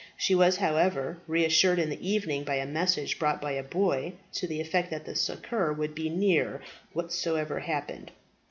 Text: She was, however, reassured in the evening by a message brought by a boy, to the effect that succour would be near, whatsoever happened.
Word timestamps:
She 0.17 0.33
was, 0.33 0.57
however, 0.57 1.19
reassured 1.27 1.77
in 1.77 1.91
the 1.91 2.09
evening 2.09 2.43
by 2.43 2.55
a 2.55 2.65
message 2.65 3.19
brought 3.19 3.39
by 3.39 3.51
a 3.51 3.61
boy, 3.61 4.13
to 4.33 4.47
the 4.47 4.59
effect 4.59 4.89
that 4.89 5.05
succour 5.15 5.71
would 5.71 5.93
be 5.93 6.09
near, 6.09 6.59
whatsoever 6.93 7.59
happened. 7.59 8.09